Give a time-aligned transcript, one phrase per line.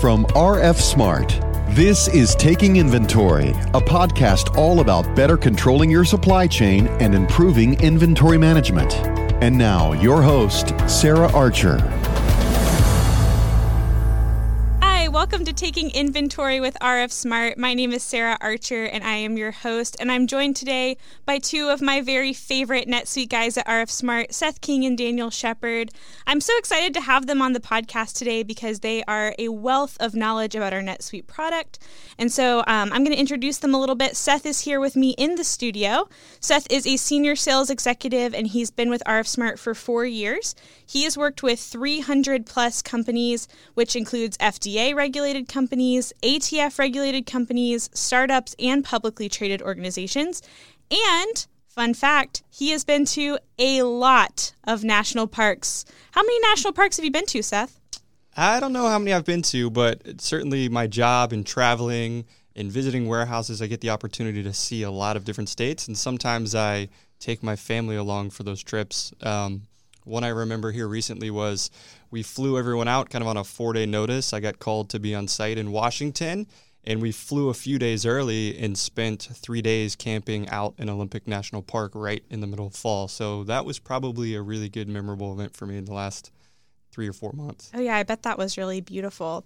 [0.00, 1.40] from RF Smart.
[1.70, 7.80] This is Taking Inventory, a podcast all about better controlling your supply chain and improving
[7.80, 8.94] inventory management.
[9.42, 11.78] And now, your host, Sarah Archer.
[15.26, 17.58] Welcome to Taking Inventory with RF Smart.
[17.58, 19.96] My name is Sarah Archer and I am your host.
[19.98, 24.32] And I'm joined today by two of my very favorite NetSuite guys at RF Smart,
[24.32, 25.90] Seth King and Daniel Shepard.
[26.28, 29.96] I'm so excited to have them on the podcast today because they are a wealth
[29.98, 31.80] of knowledge about our NetSuite product.
[32.18, 34.14] And so um, I'm going to introduce them a little bit.
[34.14, 36.08] Seth is here with me in the studio.
[36.38, 40.54] Seth is a senior sales executive and he's been with RF Smart for four years.
[40.86, 47.88] He has worked with 300 plus companies, which includes FDA regulated companies, ATF regulated companies,
[47.94, 50.42] startups, and publicly traded organizations.
[50.90, 55.86] And fun fact, he has been to a lot of national parks.
[56.10, 57.80] How many national parks have you been to, Seth?
[58.36, 62.70] I don't know how many I've been to, but certainly my job in traveling and
[62.70, 65.88] visiting warehouses, I get the opportunity to see a lot of different states.
[65.88, 69.14] And sometimes I take my family along for those trips.
[69.22, 69.62] Um,
[70.06, 71.70] one I remember here recently was
[72.10, 74.32] we flew everyone out kind of on a four day notice.
[74.32, 76.46] I got called to be on site in Washington,
[76.84, 81.26] and we flew a few days early and spent three days camping out in Olympic
[81.26, 83.08] National Park right in the middle of fall.
[83.08, 86.30] So that was probably a really good, memorable event for me in the last
[86.92, 87.70] three or four months.
[87.74, 89.44] Oh, yeah, I bet that was really beautiful.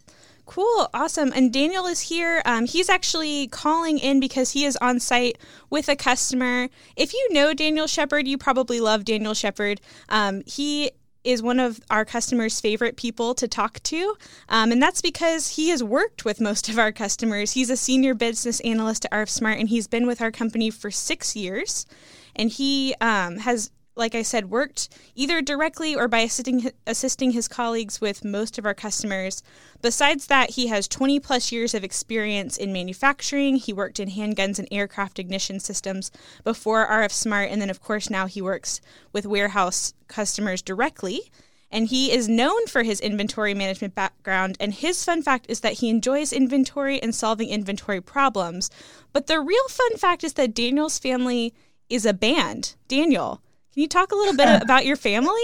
[0.51, 1.33] Cool, awesome.
[1.33, 2.43] And Daniel is here.
[2.45, 5.39] Um, he's actually calling in because he is on site
[5.71, 6.69] with a customer.
[6.97, 9.81] If you know Daniel Shepard, you probably love Daniel Shepard.
[10.09, 10.91] Um, he
[11.23, 14.17] is one of our customers' favorite people to talk to.
[14.49, 17.53] Um, and that's because he has worked with most of our customers.
[17.53, 20.91] He's a senior business analyst at RF Smart, and he's been with our company for
[20.91, 21.87] six years.
[22.35, 27.47] And he um, has like I said, worked either directly or by assisting, assisting his
[27.47, 29.43] colleagues with most of our customers.
[29.83, 33.57] Besides that, he has 20 plus years of experience in manufacturing.
[33.57, 36.11] He worked in handguns and aircraft ignition systems
[36.43, 38.81] before RF Smart, and then, of course, now he works
[39.13, 41.31] with warehouse customers directly.
[41.71, 44.57] And he is known for his inventory management background.
[44.59, 48.71] And his fun fact is that he enjoys inventory and solving inventory problems.
[49.13, 51.55] But the real fun fact is that Daniel's family
[51.89, 52.75] is a band.
[52.89, 53.41] Daniel,
[53.73, 55.43] can you talk a little bit about your family?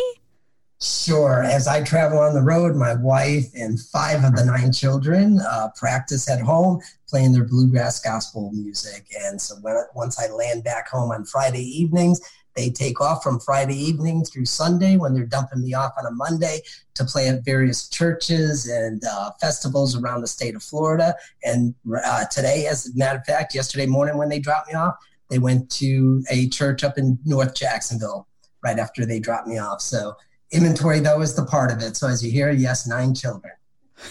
[0.81, 1.43] Sure.
[1.43, 5.69] As I travel on the road, my wife and five of the nine children uh,
[5.75, 9.07] practice at home playing their bluegrass gospel music.
[9.25, 12.21] And so when, once I land back home on Friday evenings,
[12.55, 16.11] they take off from Friday evening through Sunday when they're dumping me off on a
[16.11, 16.61] Monday
[16.95, 21.15] to play at various churches and uh, festivals around the state of Florida.
[21.45, 24.97] And uh, today, as a matter of fact, yesterday morning when they dropped me off,
[25.29, 28.27] they went to a church up in North Jacksonville
[28.63, 29.81] right after they dropped me off.
[29.81, 30.15] So
[30.51, 31.97] inventory though is the part of it.
[31.97, 33.53] So as you hear, yes, nine children.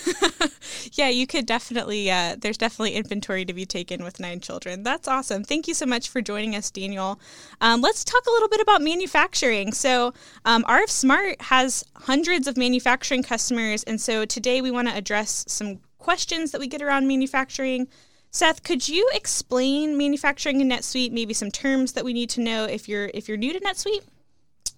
[0.94, 2.10] yeah, you could definitely.
[2.10, 4.84] Uh, there's definitely inventory to be taken with nine children.
[4.84, 5.44] That's awesome.
[5.44, 7.20] Thank you so much for joining us, Daniel.
[7.62, 9.74] Um, let's talk a little bit about manufacturing.
[9.74, 14.96] So, um, RF Smart has hundreds of manufacturing customers, and so today we want to
[14.96, 17.88] address some questions that we get around manufacturing.
[18.36, 21.14] Seth, could you explain manufacturing in NetSuite?
[21.14, 24.04] Maybe some terms that we need to know if you're if you're new to NetSuite.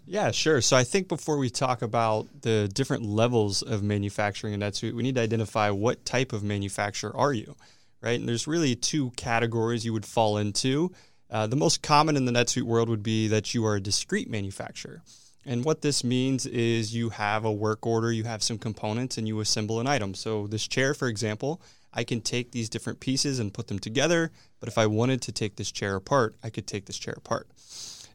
[0.05, 0.61] Yeah, sure.
[0.61, 5.01] So I think before we talk about the different levels of manufacturing in NetSuite, we
[5.01, 7.55] need to identify what type of manufacturer are you,
[7.99, 8.19] right?
[8.19, 10.91] And there's really two categories you would fall into.
[11.27, 14.29] Uh, the most common in the NetSuite world would be that you are a discrete
[14.29, 15.01] manufacturer.
[15.47, 19.27] And what this means is you have a work order, you have some components, and
[19.27, 20.13] you assemble an item.
[20.13, 21.59] So this chair, for example,
[21.93, 24.31] I can take these different pieces and put them together.
[24.59, 27.47] But if I wanted to take this chair apart, I could take this chair apart.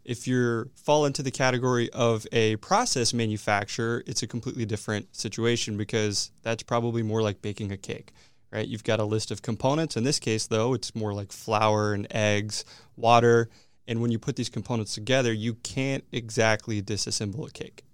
[0.04, 5.76] If you fall into the category of a process manufacturer, it's a completely different situation
[5.76, 8.12] because that's probably more like baking a cake,
[8.50, 8.66] right?
[8.66, 9.96] You've got a list of components.
[9.96, 12.64] In this case, though, it's more like flour and eggs,
[12.96, 13.48] water.
[13.86, 17.84] And when you put these components together, you can't exactly disassemble a cake.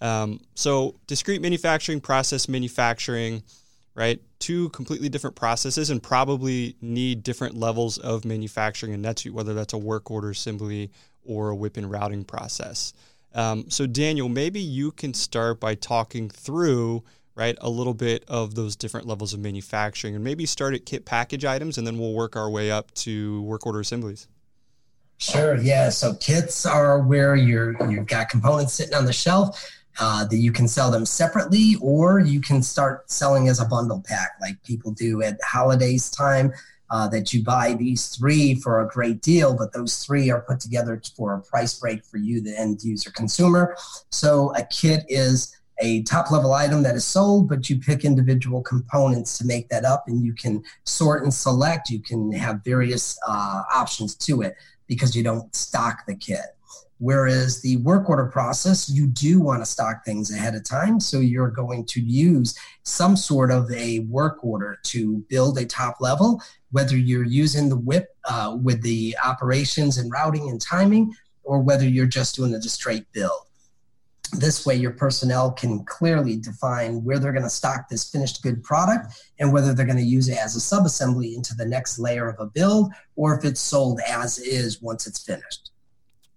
[0.00, 3.42] Um, so, discrete manufacturing, process manufacturing,
[3.96, 4.20] right?
[4.38, 9.72] Two completely different processes and probably need different levels of manufacturing in NetSuite, whether that's
[9.72, 10.90] a work order assembly
[11.24, 12.92] or a WIP and routing process.
[13.34, 17.02] Um, so, Daniel, maybe you can start by talking through
[17.34, 21.04] right a little bit of those different levels of manufacturing and maybe start at kit
[21.04, 24.26] package items and then we'll work our way up to work order assemblies
[25.18, 30.24] sure yeah so kits are where you're you've got components sitting on the shelf uh,
[30.26, 34.32] that you can sell them separately or you can start selling as a bundle pack
[34.40, 36.52] like people do at holidays time
[36.90, 40.60] uh, that you buy these three for a great deal but those three are put
[40.60, 43.76] together for a price break for you the end user consumer
[44.10, 48.62] so a kit is a top level item that is sold, but you pick individual
[48.62, 51.90] components to make that up and you can sort and select.
[51.90, 54.54] You can have various uh, options to it
[54.86, 56.55] because you don't stock the kit.
[56.98, 60.98] Whereas the work order process, you do want to stock things ahead of time.
[60.98, 66.00] So you're going to use some sort of a work order to build a top
[66.00, 66.40] level,
[66.70, 71.86] whether you're using the WIP uh, with the operations and routing and timing, or whether
[71.86, 73.42] you're just doing a straight build.
[74.32, 78.62] This way, your personnel can clearly define where they're going to stock this finished good
[78.64, 82.28] product and whether they're going to use it as a subassembly into the next layer
[82.28, 85.70] of a build or if it's sold as is once it's finished.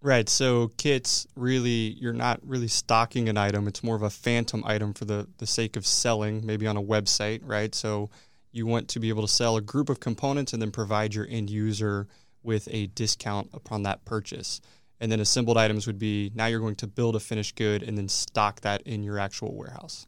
[0.02, 0.30] Right.
[0.30, 3.68] So kits really you're not really stocking an item.
[3.68, 6.82] It's more of a phantom item for the, the sake of selling, maybe on a
[6.82, 7.76] website, right?
[7.76, 8.10] So
[8.52, 11.28] you want to be able to sell a group of components and then provide your
[11.30, 12.08] end user
[12.44, 14.62] with a discount upon that purchase.
[15.02, 17.98] And then assembled items would be now you're going to build a finished good and
[17.98, 20.08] then stock that in your actual warehouse.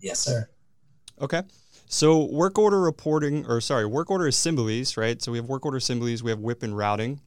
[0.00, 0.48] Yes, sir.
[1.20, 1.42] Okay.
[1.86, 5.20] So work order reporting, or sorry, work order assemblies, right?
[5.20, 7.20] So we have work order assemblies, we have WIP and routing.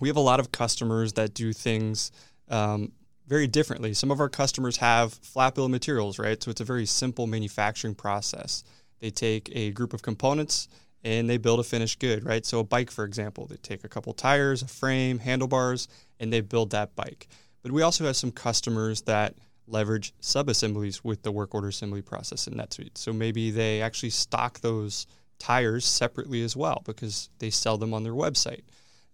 [0.00, 2.12] We have a lot of customers that do things
[2.48, 2.92] um,
[3.26, 3.94] very differently.
[3.94, 6.42] Some of our customers have flat bill materials, right?
[6.42, 8.64] So it's a very simple manufacturing process.
[9.00, 10.68] They take a group of components
[11.04, 12.44] and they build a finished good, right?
[12.44, 16.40] So a bike, for example, they take a couple tires, a frame, handlebars, and they
[16.40, 17.28] build that bike.
[17.62, 19.34] But we also have some customers that
[19.66, 22.96] leverage sub-assemblies with the work order assembly process in NetSuite.
[22.96, 25.06] So maybe they actually stock those
[25.38, 28.62] tires separately as well because they sell them on their website.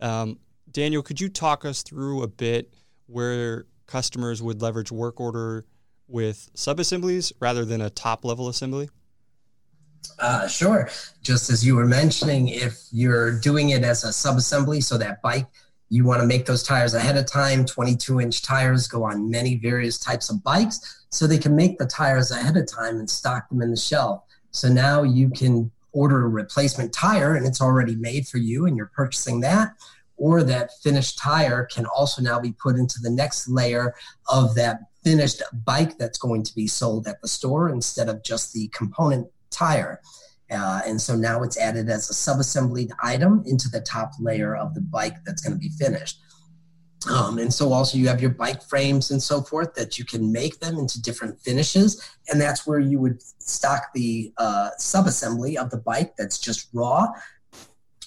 [0.01, 0.39] Um,
[0.71, 2.75] Daniel, could you talk us through a bit
[3.07, 5.67] where customers would leverage work order
[6.09, 8.89] with sub-assemblies rather than a top level assembly?
[10.19, 10.89] Uh, sure.
[11.23, 15.47] Just as you were mentioning, if you're doing it as a sub-assembly, so that bike,
[15.89, 17.65] you want to make those tires ahead of time.
[17.65, 21.87] 22 inch tires go on many various types of bikes, so they can make the
[21.87, 24.23] tires ahead of time and stock them in the shelf.
[24.51, 28.77] So now you can order a replacement tire and it's already made for you and
[28.77, 29.75] you're purchasing that
[30.17, 33.95] or that finished tire can also now be put into the next layer
[34.29, 38.53] of that finished bike that's going to be sold at the store instead of just
[38.53, 40.01] the component tire.
[40.51, 44.75] Uh, and so now it's added as a subassembled item into the top layer of
[44.75, 46.21] the bike that's going to be finished.
[47.11, 50.33] Um, and so also you have your bike frames and so forth that you can
[50.33, 52.03] make them into different finishes.
[52.29, 57.09] And that's where you would stock the uh, subassembly of the bike that's just raw,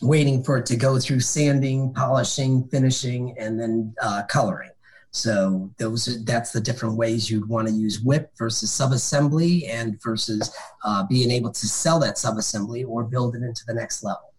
[0.02, 4.70] waiting for it to go through sanding, polishing, finishing, and then uh, coloring.
[5.12, 10.02] So those are, that's the different ways you'd want to use WIP versus subassembly and
[10.04, 14.34] versus uh, being able to sell that subassembly or build it into the next level.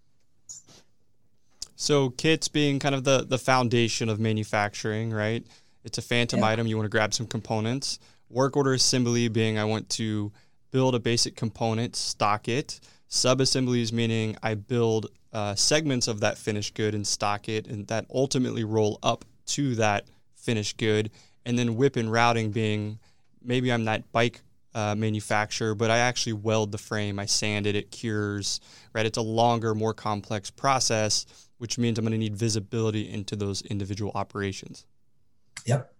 [1.74, 5.46] So kits being kind of the the foundation of manufacturing, right?
[5.84, 6.48] It's a phantom yeah.
[6.48, 6.66] item.
[6.66, 8.00] You want to grab some components.
[8.28, 10.32] Work order assembly being I want to
[10.70, 12.80] build a basic component, stock it.
[13.08, 18.06] Subassemblies meaning I build uh, segments of that finished good and stock it, and that
[18.12, 20.04] ultimately roll up to that
[20.36, 21.10] finished good,
[21.44, 22.98] and then WIP and routing being
[23.42, 24.40] maybe I'm that bike
[24.74, 28.60] uh, manufacturer, but I actually weld the frame, I sand it, it cures,
[28.92, 29.06] right?
[29.06, 31.26] It's a longer, more complex process,
[31.58, 34.86] which means I'm going to need visibility into those individual operations.
[35.66, 35.92] Yep.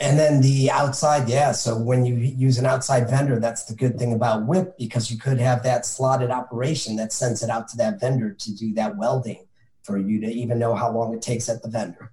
[0.00, 1.50] And then the outside, yeah.
[1.50, 5.18] So when you use an outside vendor, that's the good thing about WIP because you
[5.18, 8.96] could have that slotted operation that sends it out to that vendor to do that
[8.96, 9.44] welding
[9.82, 12.12] for you to even know how long it takes at the vendor.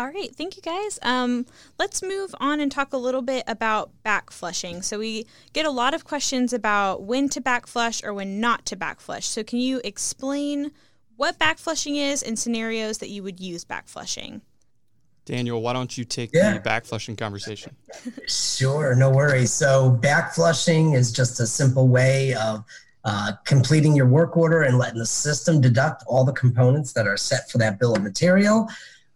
[0.00, 0.98] All right, thank you guys.
[1.02, 1.44] Um,
[1.78, 4.80] let's move on and talk a little bit about back flushing.
[4.80, 8.64] So we get a lot of questions about when to back flush or when not
[8.66, 9.26] to back flush.
[9.26, 10.72] So can you explain
[11.16, 14.40] what back flushing is and scenarios that you would use back flushing?
[15.30, 16.54] Daniel, why don't you take yeah.
[16.54, 17.74] the back flushing conversation?
[18.28, 19.52] sure, no worries.
[19.52, 22.64] So back flushing is just a simple way of
[23.04, 27.16] uh, completing your work order and letting the system deduct all the components that are
[27.16, 28.68] set for that bill of material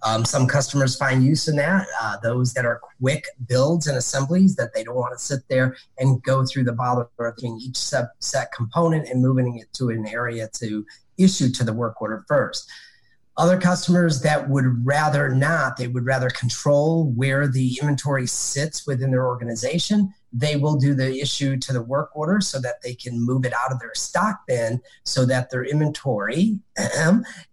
[0.04, 1.86] um, some customers find use in that.
[2.00, 5.76] Uh, those that are quick builds and assemblies that they don't want to sit there
[5.98, 10.06] and go through the bother of getting each set component and moving it to an
[10.06, 10.84] area to
[11.16, 12.70] issue to the work order first.
[13.36, 19.10] Other customers that would rather not, they would rather control where the inventory sits within
[19.10, 23.24] their organization they will do the issue to the work order so that they can
[23.24, 26.58] move it out of their stock bin so that their inventory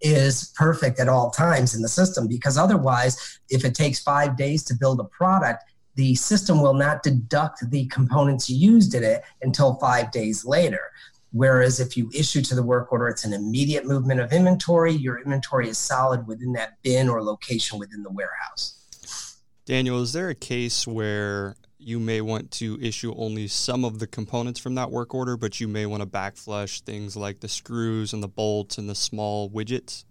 [0.01, 2.27] is perfect at all times in the system.
[2.27, 5.63] Because otherwise, if it takes five days to build a product,
[5.95, 10.81] the system will not deduct the components used in it until five days later.
[11.31, 14.91] Whereas if you issue to the work order, it's an immediate movement of inventory.
[14.91, 18.77] Your inventory is solid within that bin or location within the warehouse.
[19.65, 24.07] Daniel, is there a case where you may want to issue only some of the
[24.07, 28.13] components from that work order, but you may want to backflush things like the screws
[28.13, 30.03] and the bolts and the small widgets?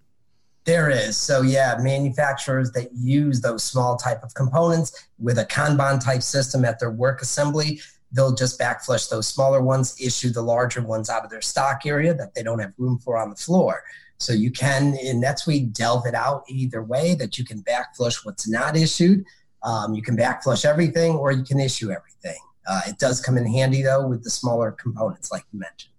[0.65, 1.17] There is.
[1.17, 6.65] So yeah, manufacturers that use those small type of components with a Kanban type system
[6.65, 7.81] at their work assembly,
[8.12, 12.14] they'll just backflush those smaller ones, issue the larger ones out of their stock area
[12.14, 13.83] that they don't have room for on the floor.
[14.19, 18.49] So you can in NetSuite delve it out either way that you can backflush what's
[18.49, 19.25] not issued
[19.62, 22.38] um, you can backflush everything or you can issue everything.
[22.67, 25.93] Uh, it does come in handy though with the smaller components, like you mentioned.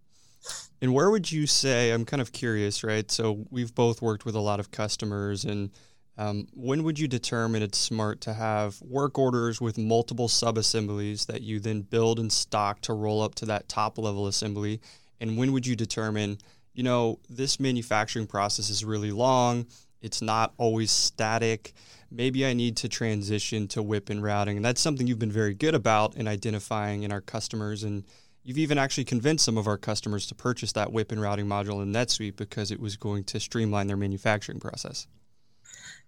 [0.82, 1.92] And where would you say?
[1.92, 3.10] I'm kind of curious, right?
[3.12, 5.70] So we've both worked with a lot of customers, and
[6.22, 11.26] um, when would you determine it's smart to have work orders with multiple sub assemblies
[11.26, 14.82] that you then build and stock to roll up to that top level assembly?
[15.20, 16.38] And when would you determine,
[16.74, 19.66] you know, this manufacturing process is really long,
[20.02, 21.74] it's not always static
[22.12, 24.58] maybe I need to transition to WIP and routing.
[24.58, 27.84] And that's something you've been very good about in identifying in our customers.
[27.84, 28.04] And
[28.44, 31.82] you've even actually convinced some of our customers to purchase that WIP and routing module
[31.82, 35.08] in NetSuite because it was going to streamline their manufacturing process.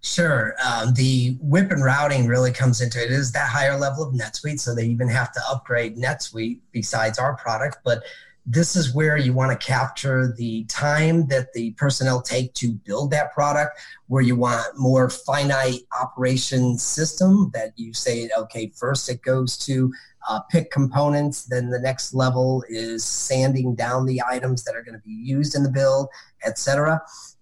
[0.03, 0.53] Sure.
[0.63, 3.05] Um, the WIP and routing really comes into it.
[3.05, 7.17] it is that higher level of NetSuite, so they even have to upgrade NetSuite besides
[7.17, 7.77] our product.
[7.85, 8.03] But
[8.45, 13.11] this is where you want to capture the time that the personnel take to build
[13.11, 19.21] that product where you want more finite operation system that you say okay first it
[19.21, 19.93] goes to
[20.27, 24.97] uh, pick components then the next level is sanding down the items that are going
[24.97, 26.09] to be used in the build
[26.43, 27.01] etc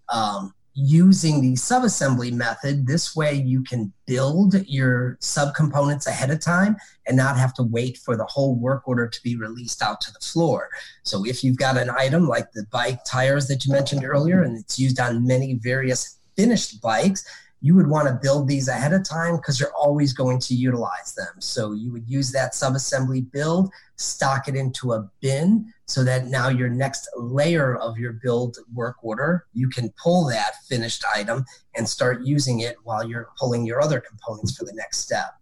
[0.09, 6.77] um, using the subassembly method, this way you can build your subcomponents ahead of time
[7.07, 10.13] and not have to wait for the whole work order to be released out to
[10.13, 10.69] the floor.
[11.03, 14.57] So if you've got an item like the bike tires that you mentioned earlier, and
[14.57, 17.25] it's used on many various finished bikes,
[17.61, 21.13] you would want to build these ahead of time because you're always going to utilize
[21.15, 21.39] them.
[21.39, 26.49] So you would use that subassembly build, stock it into a bin so that now
[26.49, 31.87] your next layer of your build work order, you can pull that finished item and
[31.87, 35.35] start using it while you're pulling your other components for the next step.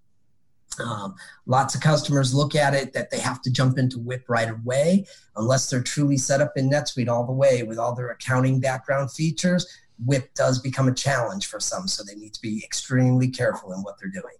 [0.84, 4.50] Um, lots of customers look at it that they have to jump into WIP right
[4.50, 8.60] away unless they're truly set up in NetSuite all the way with all their accounting
[8.60, 9.68] background features
[10.06, 13.82] WIP does become a challenge for some, so they need to be extremely careful in
[13.82, 14.36] what they're doing.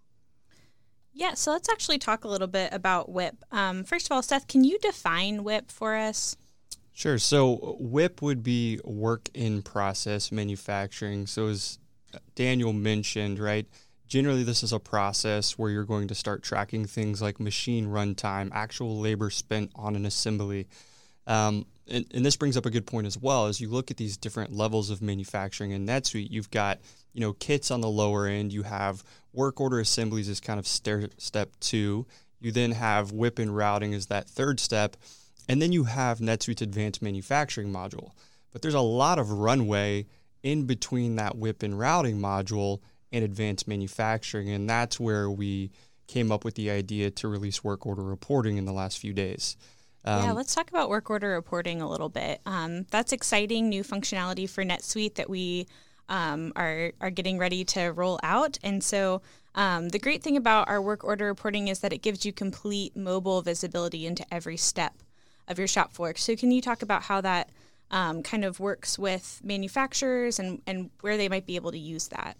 [1.12, 3.44] Yeah, so let's actually talk a little bit about WIP.
[3.52, 6.36] Um, first of all, Seth, can you define WIP for us?
[6.92, 7.18] Sure.
[7.18, 11.26] So WIP would be work in process manufacturing.
[11.26, 11.78] So as
[12.34, 13.66] Daniel mentioned, right?
[14.06, 18.50] Generally, this is a process where you're going to start tracking things like machine runtime,
[18.52, 20.66] actual labor spent on an assembly.
[21.26, 23.46] Um, and, and, this brings up a good point as well.
[23.46, 26.78] As you look at these different levels of manufacturing in NetSuite, you've got
[27.12, 28.52] you know kits on the lower end.
[28.52, 32.06] You have work order assemblies as kind of stair, step two.
[32.40, 34.96] You then have WIP and routing as that third step,
[35.48, 38.12] and then you have NetSuite's advanced manufacturing module.
[38.52, 40.06] But there's a lot of runway
[40.42, 42.80] in between that WIP and routing module
[43.12, 45.70] and advanced manufacturing, and that's where we
[46.06, 49.56] came up with the idea to release work order reporting in the last few days.
[50.04, 52.40] Um, yeah, let's talk about work order reporting a little bit.
[52.46, 55.66] Um, that's exciting new functionality for NetSuite that we
[56.08, 58.58] um, are are getting ready to roll out.
[58.62, 59.22] And so
[59.54, 62.96] um, the great thing about our work order reporting is that it gives you complete
[62.96, 64.94] mobile visibility into every step
[65.48, 66.14] of your shop floor.
[66.16, 67.50] So can you talk about how that
[67.90, 72.08] um, kind of works with manufacturers and, and where they might be able to use
[72.08, 72.36] that?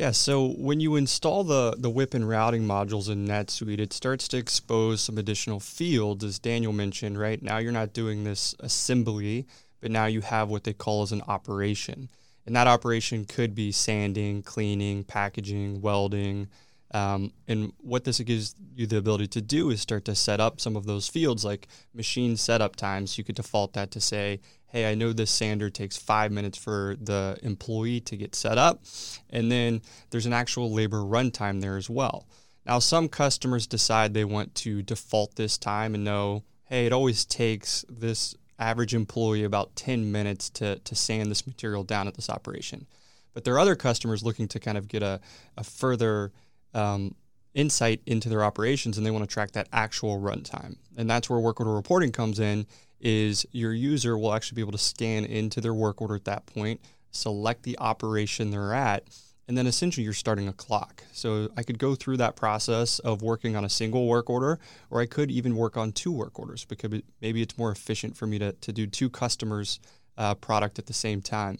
[0.00, 4.28] Yeah, so when you install the, the WIP and routing modules in NetSuite, it starts
[4.28, 7.42] to expose some additional fields, as Daniel mentioned, right?
[7.42, 9.46] Now you're not doing this assembly,
[9.82, 12.08] but now you have what they call as an operation.
[12.46, 16.48] And that operation could be sanding, cleaning, packaging, welding.
[16.94, 20.62] Um, and what this gives you the ability to do is start to set up
[20.62, 23.18] some of those fields like machine setup times.
[23.18, 24.40] You could default that to say,
[24.70, 28.82] hey, I know this sander takes five minutes for the employee to get set up.
[29.28, 32.26] And then there's an actual labor runtime there as well.
[32.64, 37.24] Now, some customers decide they want to default this time and know, hey, it always
[37.24, 42.30] takes this average employee about 10 minutes to, to sand this material down at this
[42.30, 42.86] operation.
[43.34, 45.20] But there are other customers looking to kind of get a,
[45.56, 46.30] a further
[46.74, 47.16] um,
[47.54, 50.76] insight into their operations and they want to track that actual runtime.
[50.96, 52.66] And that's where work order reporting comes in
[53.00, 56.46] is your user will actually be able to scan into their work order at that
[56.46, 56.80] point,
[57.10, 59.04] select the operation they're at,
[59.48, 61.02] and then essentially you're starting a clock.
[61.10, 65.00] So I could go through that process of working on a single work order, or
[65.00, 68.38] I could even work on two work orders because maybe it's more efficient for me
[68.38, 69.80] to, to do two customers'
[70.16, 71.58] uh, product at the same time.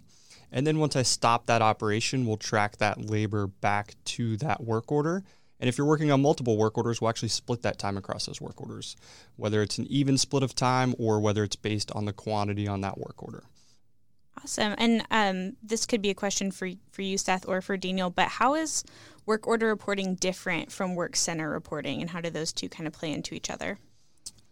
[0.52, 4.92] And then once I stop that operation, we'll track that labor back to that work
[4.92, 5.24] order.
[5.60, 8.40] And if you're working on multiple work orders, we'll actually split that time across those
[8.40, 8.96] work orders,
[9.36, 12.80] whether it's an even split of time or whether it's based on the quantity on
[12.80, 13.44] that work order.
[14.42, 14.74] Awesome.
[14.78, 18.28] And um, this could be a question for, for you, Seth, or for Daniel, but
[18.28, 18.84] how is
[19.26, 22.94] work order reporting different from work center reporting, and how do those two kind of
[22.94, 23.78] play into each other?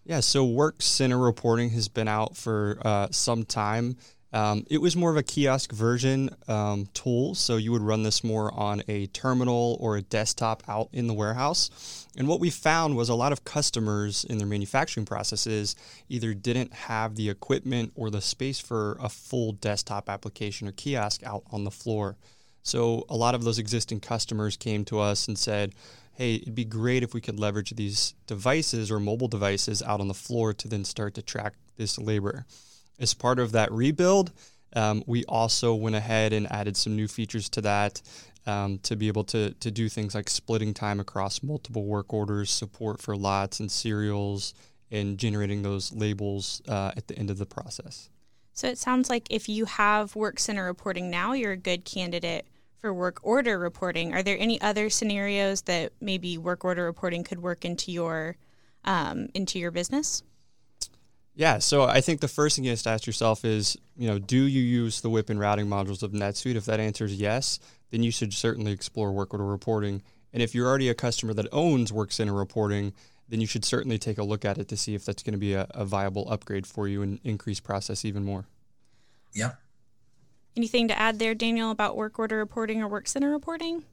[0.04, 3.96] Yeah, so work center reporting has been out for uh, some time.
[4.30, 8.22] Um, it was more of a kiosk version um, tool, so you would run this
[8.22, 12.06] more on a terminal or a desktop out in the warehouse.
[12.16, 15.76] And what we found was a lot of customers in their manufacturing processes
[16.10, 21.22] either didn't have the equipment or the space for a full desktop application or kiosk
[21.24, 22.16] out on the floor.
[22.62, 25.74] So a lot of those existing customers came to us and said,
[26.12, 30.08] hey, it'd be great if we could leverage these devices or mobile devices out on
[30.08, 32.44] the floor to then start to track this labor.
[32.98, 34.32] As part of that rebuild,
[34.74, 38.02] um, we also went ahead and added some new features to that
[38.46, 42.50] um, to be able to, to do things like splitting time across multiple work orders,
[42.50, 44.54] support for lots and serials,
[44.90, 48.08] and generating those labels uh, at the end of the process.
[48.52, 52.46] So it sounds like if you have Work Center reporting now, you're a good candidate
[52.78, 54.14] for work order reporting.
[54.14, 58.36] Are there any other scenarios that maybe work order reporting could work into your
[58.84, 60.22] um, into your business?
[61.38, 64.18] Yeah, so I think the first thing you have to ask yourself is, you know,
[64.18, 66.56] do you use the WIP and routing modules of NetSuite?
[66.56, 67.60] If that answer is yes,
[67.92, 70.02] then you should certainly explore work order reporting.
[70.32, 72.92] And if you're already a customer that owns work center reporting,
[73.28, 75.38] then you should certainly take a look at it to see if that's going to
[75.38, 78.46] be a, a viable upgrade for you and increase process even more.
[79.32, 79.52] Yeah.
[80.56, 83.84] Anything to add there, Daniel, about work order reporting or work center reporting?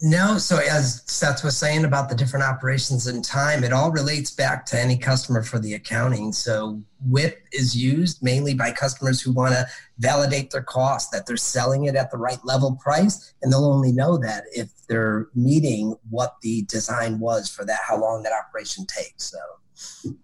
[0.00, 4.30] No, so as Seth was saying about the different operations in time, it all relates
[4.30, 6.32] back to any customer for the accounting.
[6.32, 9.66] So WIP is used mainly by customers who want to
[9.98, 13.90] validate their cost, that they're selling it at the right level price, and they'll only
[13.90, 18.86] know that if they're meeting what the design was for that, how long that operation
[18.86, 19.32] takes.
[19.32, 20.14] So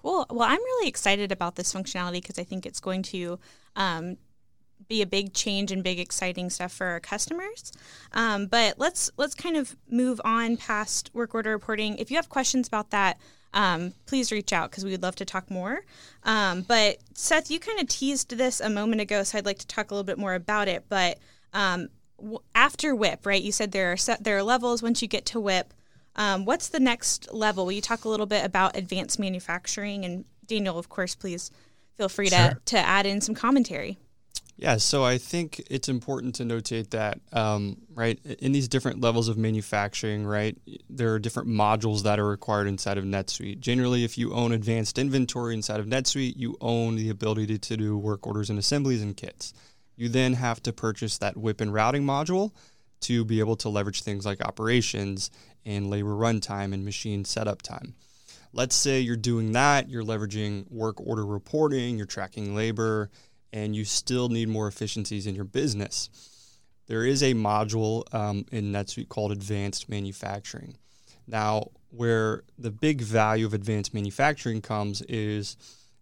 [0.00, 0.26] cool.
[0.30, 3.38] Well, I'm really excited about this functionality because I think it's going to
[3.76, 4.16] um,
[4.88, 7.72] be a big change and big exciting stuff for our customers.
[8.12, 11.98] Um, but let's let's kind of move on past work order reporting.
[11.98, 13.18] If you have questions about that,
[13.54, 15.84] um, please reach out because we would love to talk more.
[16.24, 19.66] Um, but Seth, you kind of teased this a moment ago, so I'd like to
[19.66, 20.84] talk a little bit more about it.
[20.88, 21.18] But
[21.52, 23.42] um, w- after WIP, right?
[23.42, 25.72] You said there are set, there are levels once you get to WIP.
[26.16, 27.64] Um, what's the next level?
[27.64, 30.04] Will you talk a little bit about advanced manufacturing?
[30.04, 31.50] And Daniel, of course, please
[31.96, 32.38] feel free sure.
[32.38, 33.98] to to add in some commentary.
[34.56, 39.26] Yeah, so I think it's important to notate that, um, right, in these different levels
[39.28, 40.56] of manufacturing, right,
[40.88, 43.58] there are different modules that are required inside of NetSuite.
[43.58, 47.76] Generally, if you own advanced inventory inside of NetSuite, you own the ability to, to
[47.76, 49.52] do work orders and assemblies and kits.
[49.96, 52.52] You then have to purchase that WIP and routing module
[53.02, 55.32] to be able to leverage things like operations
[55.66, 57.94] and labor runtime and machine setup time.
[58.52, 63.10] Let's say you're doing that, you're leveraging work order reporting, you're tracking labor
[63.54, 66.10] and you still need more efficiencies in your business.
[66.88, 70.76] There is a module um, in NetSuite called Advanced Manufacturing.
[71.26, 75.56] Now, where the big value of advanced manufacturing comes is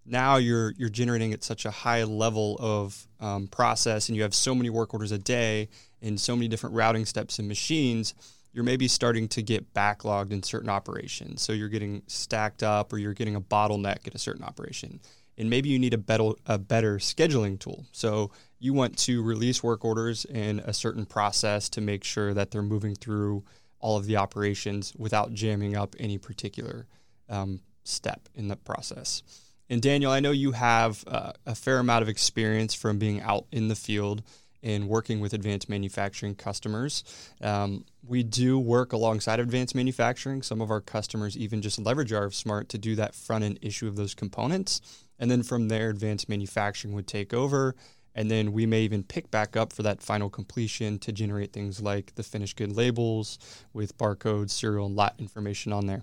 [0.04, 4.34] now you're you're generating at such a high level of um, process, and you have
[4.34, 5.68] so many work orders a day
[6.00, 8.14] and so many different routing steps and machines.
[8.54, 11.42] You're maybe starting to get backlogged in certain operations.
[11.42, 15.00] So you're getting stacked up, or you're getting a bottleneck at a certain operation
[15.38, 17.86] and maybe you need a better a better scheduling tool.
[17.92, 22.50] So you want to release work orders in a certain process to make sure that
[22.50, 23.44] they're moving through
[23.80, 26.86] all of the operations without jamming up any particular
[27.28, 29.22] um, step in the process.
[29.68, 33.46] And Daniel, I know you have uh, a fair amount of experience from being out
[33.50, 34.22] in the field
[34.62, 37.02] and working with advanced manufacturing customers.
[37.40, 40.42] Um, we do work alongside advanced manufacturing.
[40.42, 43.88] Some of our customers even just leverage RF Smart to do that front end issue
[43.88, 44.80] of those components.
[45.22, 47.76] And then from there, advanced manufacturing would take over.
[48.12, 51.80] And then we may even pick back up for that final completion to generate things
[51.80, 53.38] like the finished good labels
[53.72, 56.02] with barcodes, serial, and lot information on there.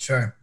[0.00, 0.34] Sure.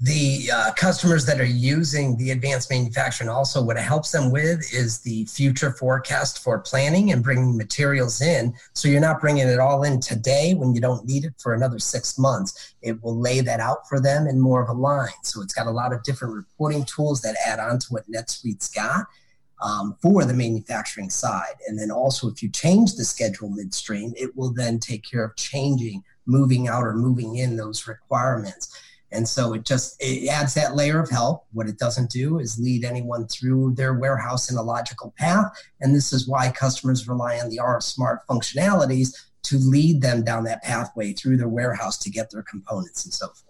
[0.00, 4.60] The uh, customers that are using the advanced manufacturing also what it helps them with
[4.74, 8.52] is the future forecast for planning and bringing materials in.
[8.74, 11.78] So you're not bringing it all in today when you don't need it for another
[11.78, 12.74] six months.
[12.82, 15.08] It will lay that out for them in more of a line.
[15.22, 18.68] So it's got a lot of different reporting tools that add on to what NetSuite's
[18.68, 19.06] got.
[19.62, 21.54] Um, for the manufacturing side.
[21.66, 25.34] And then also, if you change the schedule midstream, it will then take care of
[25.36, 28.68] changing, moving out, or moving in those requirements
[29.12, 31.46] And so it just it adds that layer of help.
[31.52, 35.46] What it doesn't do is lead anyone through their warehouse in a logical path.
[35.80, 39.14] And this is why customers rely on the RF Smart functionalities
[39.44, 43.26] to lead them down that pathway through their warehouse to get their components and so
[43.28, 43.42] forth.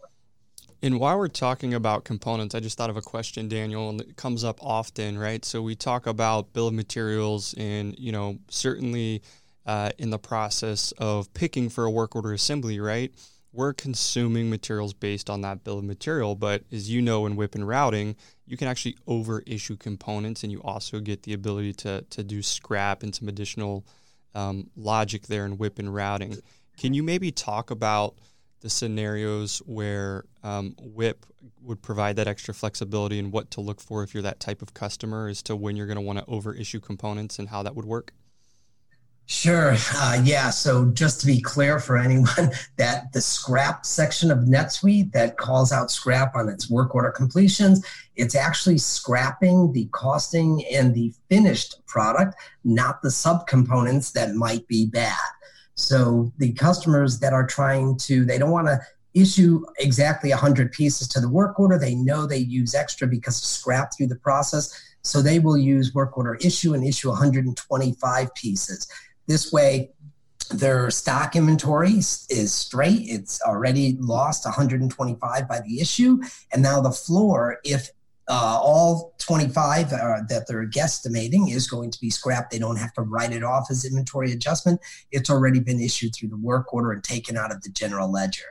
[0.83, 4.17] And while we're talking about components, I just thought of a question, Daniel, and it
[4.17, 5.43] comes up often, right?
[5.45, 9.23] So we talk about bill of materials, and you know, certainly
[9.65, 13.13] uh, in the process of picking for a work order assembly, right?
[13.57, 17.55] We're consuming materials based on that bill of material, but as you know, in WIP
[17.55, 18.15] and routing,
[18.45, 22.43] you can actually over issue components, and you also get the ability to to do
[22.43, 23.87] scrap and some additional
[24.35, 26.37] um, logic there in WIP and routing.
[26.77, 28.17] Can you maybe talk about
[28.61, 31.25] the scenarios where um, WIP
[31.63, 34.75] would provide that extra flexibility and what to look for if you're that type of
[34.75, 37.75] customer as to when you're going to want to over issue components and how that
[37.75, 38.13] would work?
[39.29, 39.75] Sure.
[39.93, 40.51] Uh, yeah.
[40.51, 45.73] So just to be clear for anyone, that the scrap section of NetSuite that calls
[45.73, 47.85] out scrap on its work order completions,
[48.15, 54.87] it's actually scrapping the costing and the finished product, not the subcomponents that might be
[54.87, 55.19] bad.
[55.75, 58.81] So the customers that are trying to, they don't want to
[59.13, 61.79] issue exactly 100 pieces to the work order.
[61.79, 64.71] They know they use extra because of scrap through the process.
[65.03, 68.89] So they will use work order issue and issue 125 pieces.
[69.27, 69.93] This way,
[70.51, 73.03] their stock inventory is straight.
[73.03, 76.21] It's already lost 125 by the issue.
[76.53, 77.91] And now the floor, if
[78.29, 82.51] uh, all 25 uh, that they're guesstimating is going to be scrapped.
[82.51, 84.81] They don't have to write it off as inventory adjustment.
[85.13, 88.43] It's already been issued through the work order and taken out of the general ledger.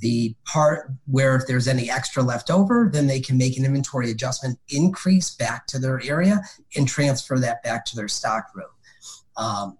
[0.00, 4.10] The part where if there's any extra left over, then they can make an inventory
[4.10, 6.40] adjustment increase back to their area
[6.76, 8.66] and transfer that back to their stock room.
[9.36, 9.78] Um,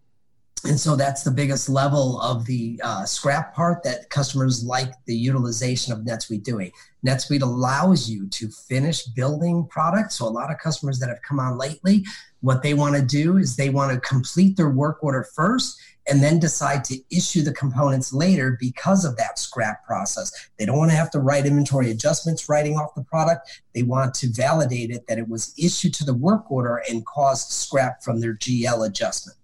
[0.64, 5.14] and so that's the biggest level of the uh, scrap part that customers like the
[5.14, 6.70] utilization of NetSuite doing.
[7.04, 10.16] NetSuite allows you to finish building products.
[10.16, 12.04] So a lot of customers that have come on lately,
[12.42, 16.22] what they want to do is they want to complete their work order first and
[16.22, 20.48] then decide to issue the components later because of that scrap process.
[20.58, 23.62] They don't want to have to write inventory adjustments writing off the product.
[23.74, 27.50] They want to validate it that it was issued to the work order and caused
[27.50, 29.38] scrap from their GL adjustment.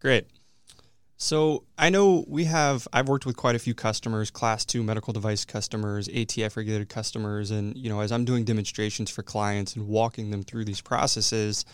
[0.00, 0.26] Great.
[1.18, 5.14] So I know we have I've worked with quite a few customers, class 2 medical
[5.14, 9.88] device customers, ATF regulated customers and you know as I'm doing demonstrations for clients and
[9.88, 11.64] walking them through these processes,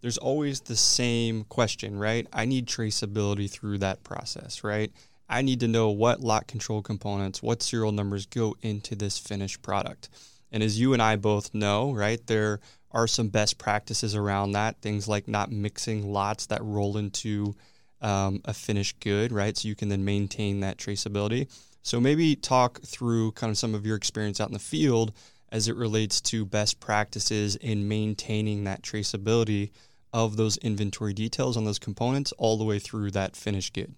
[0.00, 2.26] there's always the same question, right?
[2.32, 4.92] I need traceability through that process, right?
[5.28, 9.62] I need to know what lot control components, what serial numbers go into this finished
[9.62, 10.08] product.
[10.52, 12.60] And as you and I both know, right, there
[12.94, 17.54] are some best practices around that, things like not mixing lots that roll into
[18.00, 19.56] um, a finished good, right?
[19.56, 21.50] So you can then maintain that traceability.
[21.82, 25.12] So maybe talk through kind of some of your experience out in the field
[25.50, 29.70] as it relates to best practices in maintaining that traceability
[30.12, 33.94] of those inventory details on those components all the way through that finished good.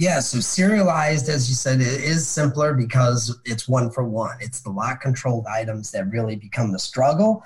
[0.00, 4.34] Yeah, so serialized, as you said, it is simpler because it's one for one.
[4.40, 7.44] It's the lot controlled items that really become the struggle.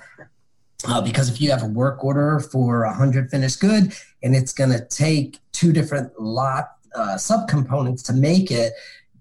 [0.87, 4.53] Uh, because if you have a work order for a 100 finished good and it's
[4.53, 8.71] going to take two different lot uh, subcomponents to make it,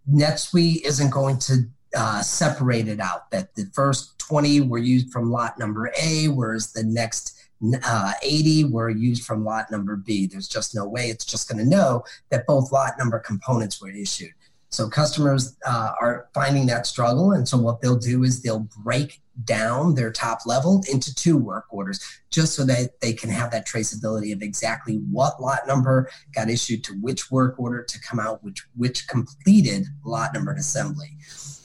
[0.08, 1.64] NetSuite isn't going to
[1.96, 3.32] uh, separate it out.
[3.32, 7.36] That the first 20 were used from lot number A, whereas the next
[7.84, 10.26] uh, 80 were used from lot number B.
[10.26, 13.90] There's just no way it's just going to know that both lot number components were
[13.90, 14.32] issued.
[14.74, 17.30] So customers uh, are finding that struggle.
[17.32, 21.66] And so what they'll do is they'll break down their top level into two work
[21.70, 22.00] orders
[22.30, 26.84] just so that they can have that traceability of exactly what lot number got issued
[26.84, 31.16] to which work order to come out which which completed lot number assembly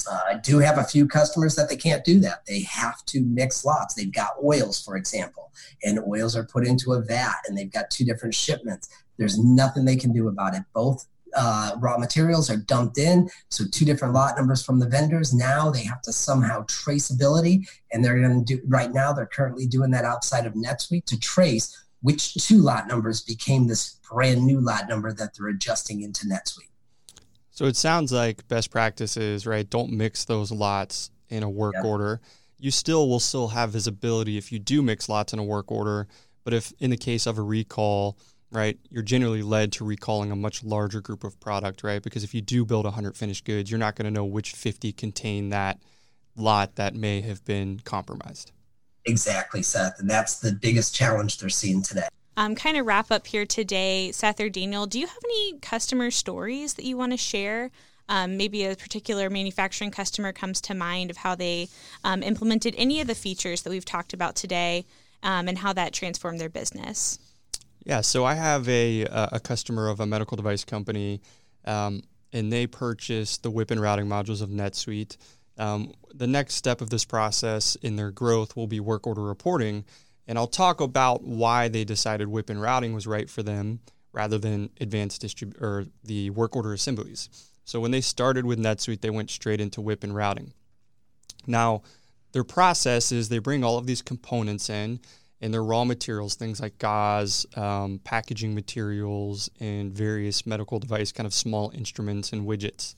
[0.10, 3.22] uh, i do have a few customers that they can't do that they have to
[3.22, 5.52] mix lots they've got oils for example
[5.84, 9.86] and oils are put into a vat and they've got two different shipments there's nothing
[9.86, 13.30] they can do about it both uh, raw materials are dumped in.
[13.50, 15.32] So two different lot numbers from the vendors.
[15.32, 19.14] Now they have to somehow traceability, and they're going to do right now.
[19.14, 24.00] They're currently doing that outside of NetSuite to trace which two lot numbers became this
[24.10, 26.69] brand new lot number that they're adjusting into NetSuite.
[27.60, 29.70] So it sounds like best practices, right?
[29.70, 32.22] Don't mix those lots in a work order.
[32.58, 36.08] You still will still have visibility if you do mix lots in a work order,
[36.46, 38.18] but if in the case of a recall,
[38.50, 42.02] right, you're generally led to recalling a much larger group of product, right?
[42.02, 44.94] Because if you do build 100 finished goods, you're not going to know which 50
[44.94, 45.82] contain that
[46.38, 48.54] lot that may have been compromised.
[49.04, 50.00] Exactly, Seth.
[50.00, 52.08] And that's the biggest challenge they're seeing today.
[52.40, 56.10] Um, kind of wrap up here today, Seth or Daniel, do you have any customer
[56.10, 57.70] stories that you want to share
[58.08, 61.68] um, maybe a particular manufacturing customer comes to mind of how they
[62.06, 64.86] um, implemented any of the features that we've talked about today
[65.22, 67.20] um, and how that transformed their business.
[67.84, 71.20] Yeah, so I have a, a customer of a medical device company,
[71.66, 75.18] um, and they purchased the WIP and routing modules of NetSuite.
[75.58, 79.84] Um, the next step of this process in their growth will be work order reporting,
[80.30, 83.80] and I'll talk about why they decided WIP and routing was right for them
[84.14, 87.30] rather than advanced distrib- or the work order assemblies.
[87.66, 90.54] So when they started with NetSuite, they went straight into WIP and routing.
[91.48, 91.82] Now,
[92.32, 95.00] their process is they bring all of these components in
[95.42, 101.26] and their raw materials, things like gauze, um, packaging materials, and various medical device kind
[101.26, 102.94] of small instruments and widgets.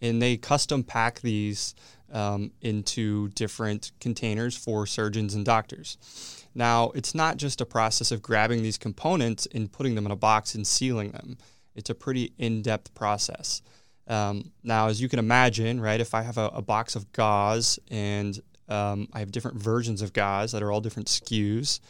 [0.00, 1.74] And they custom pack these
[2.12, 6.35] um, into different containers for surgeons and doctors.
[6.56, 10.16] Now, it's not just a process of grabbing these components and putting them in a
[10.16, 11.36] box and sealing them.
[11.74, 13.60] It's a pretty in-depth process.
[14.08, 17.78] Um, now, as you can imagine, right, if I have a, a box of gauze
[17.90, 18.40] and
[18.70, 21.80] um, I have different versions of gauze that are all different SKUs,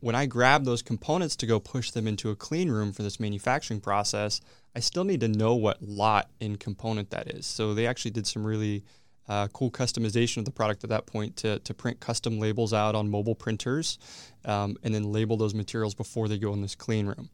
[0.00, 3.18] when I grab those components to go push them into a clean room for this
[3.18, 4.42] manufacturing process,
[4.76, 7.46] I still need to know what lot and component that is.
[7.46, 8.84] So they actually did some really
[9.28, 12.94] uh, cool customization of the product at that point to, to print custom labels out
[12.94, 13.98] on mobile printers
[14.44, 17.30] um, and then label those materials before they go in this clean room.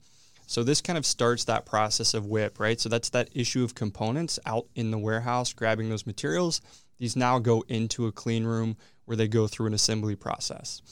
[0.46, 2.80] So this kind of starts that process of WIP, right?
[2.80, 6.60] So that's that issue of components out in the warehouse, grabbing those materials.
[6.98, 10.82] These now go into a clean room where they go through an assembly process.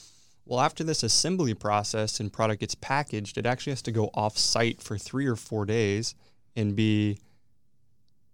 [0.45, 4.37] Well, after this assembly process and product gets packaged, it actually has to go off
[4.37, 6.15] site for three or four days
[6.55, 7.19] and be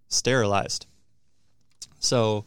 [0.08, 0.86] sterilized.
[2.00, 2.46] So,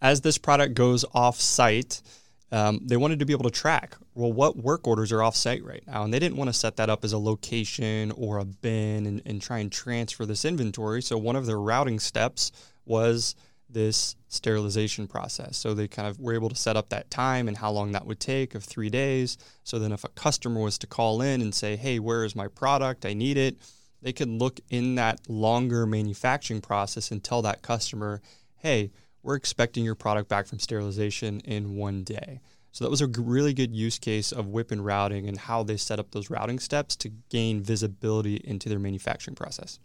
[0.00, 2.02] as this product goes off site,
[2.50, 5.64] um, they wanted to be able to track well what work orders are off site
[5.64, 6.02] right now.
[6.04, 9.22] And they didn't want to set that up as a location or a bin and,
[9.24, 11.02] and try and transfer this inventory.
[11.02, 12.52] So, one of their routing steps
[12.84, 13.34] was
[13.72, 15.56] this sterilization process.
[15.56, 18.06] So they kind of were able to set up that time and how long that
[18.06, 19.38] would take of three days.
[19.64, 22.48] So then if a customer was to call in and say, hey, where is my
[22.48, 23.06] product?
[23.06, 23.56] I need it,
[24.02, 28.20] they could look in that longer manufacturing process and tell that customer,
[28.62, 32.40] hey, we're expecting your product back from sterilization in one day.
[32.70, 35.76] So that was a really good use case of WIP and routing and how they
[35.76, 39.78] set up those routing steps to gain visibility into their manufacturing process.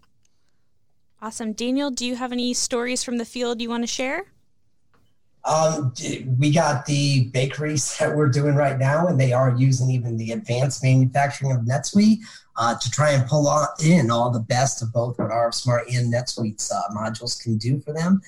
[1.21, 1.53] Awesome.
[1.53, 4.27] Daniel, do you have any stories from the field you want to share?
[5.43, 5.93] Um,
[6.37, 10.31] we got the bakeries that we're doing right now, and they are using even the
[10.31, 12.19] advanced manufacturing of NetSuite
[12.57, 13.47] uh, to try and pull
[13.83, 17.79] in all the best of both what RF Smart and NetSuite's uh, modules can do
[17.79, 18.21] for them.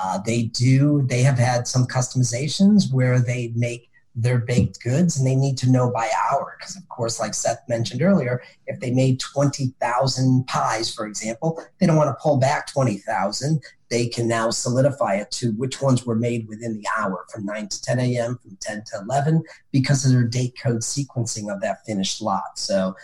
[0.00, 1.02] Uh, they do.
[1.02, 5.70] They have had some customizations where they make their baked goods and they need to
[5.70, 6.56] know by hour.
[6.58, 11.86] Because of course like seth mentioned earlier if they made 20000 pies for example they
[11.86, 16.14] don't want to pull back 20000 they can now solidify it to which ones were
[16.14, 20.12] made within the hour from 9 to 10 a.m from 10 to 11 because of
[20.12, 22.56] their date code sequencing of that finished lot.
[22.56, 22.94] So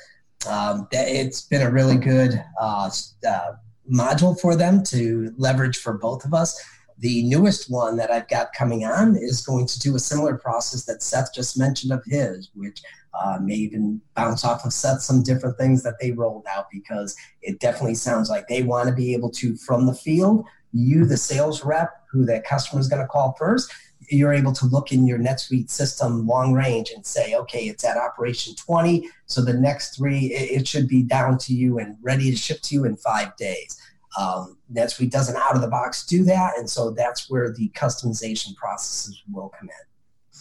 [0.49, 2.91] um, it's been a really good uh,
[3.29, 3.53] uh,
[3.93, 6.63] module for them to leverage for both of us
[7.01, 10.85] the newest one that I've got coming on is going to do a similar process
[10.85, 12.83] that Seth just mentioned of his, which
[13.15, 17.17] uh, may even bounce off of Seth some different things that they rolled out because
[17.43, 21.17] it definitely sounds like they want to be able to, from the field, you, the
[21.17, 23.73] sales rep, who that customer is going to call first,
[24.11, 27.97] you're able to look in your NetSuite system long range and say, okay, it's at
[27.97, 29.09] operation 20.
[29.27, 32.61] So the next three, it, it should be down to you and ready to ship
[32.63, 33.80] to you in five days.
[34.19, 38.57] Um, NetSuite doesn't out of the box do that, and so that's where the customization
[38.57, 40.41] processes will come in.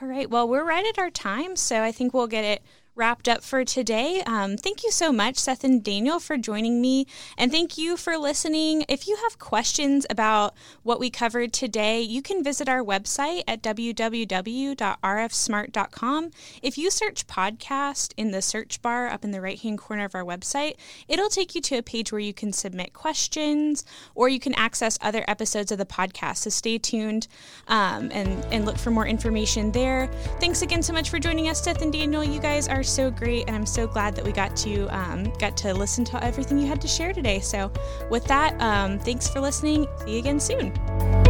[0.00, 0.30] All right.
[0.30, 2.62] Well, we're right at our time, so I think we'll get it
[3.00, 4.22] wrapped up for today.
[4.26, 7.06] Um, thank you so much, Seth and Daniel, for joining me.
[7.38, 8.84] And thank you for listening.
[8.90, 13.62] If you have questions about what we covered today, you can visit our website at
[13.62, 16.30] www.rfsmart.com.
[16.62, 20.14] If you search podcast in the search bar up in the right hand corner of
[20.14, 20.74] our website,
[21.08, 23.82] it'll take you to a page where you can submit questions
[24.14, 26.36] or you can access other episodes of the podcast.
[26.36, 27.28] So stay tuned
[27.66, 30.10] um, and, and look for more information there.
[30.38, 32.22] Thanks again so much for joining us, Seth and Daniel.
[32.22, 35.56] You guys are so great, and I'm so glad that we got to um, got
[35.58, 37.40] to listen to everything you had to share today.
[37.40, 37.70] So,
[38.10, 39.86] with that, um, thanks for listening.
[40.04, 41.29] See you again soon.